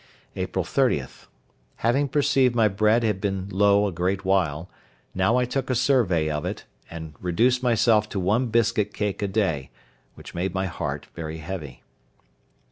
April 0.35 0.65
30.—Having 0.65 2.07
perceived 2.07 2.55
my 2.55 2.67
bread 2.67 3.03
had 3.03 3.21
been 3.21 3.47
low 3.49 3.85
a 3.85 3.91
great 3.91 4.25
while, 4.25 4.67
now 5.13 5.37
I 5.37 5.45
took 5.45 5.69
a 5.69 5.75
survey 5.75 6.27
of 6.27 6.43
it, 6.43 6.65
and 6.89 7.13
reduced 7.21 7.61
myself 7.61 8.09
to 8.09 8.19
one 8.19 8.47
biscuit 8.47 8.95
cake 8.95 9.21
a 9.21 9.27
day, 9.27 9.69
which 10.15 10.33
made 10.33 10.55
my 10.55 10.65
heart 10.65 11.05
very 11.13 11.37
heavy. 11.37 11.83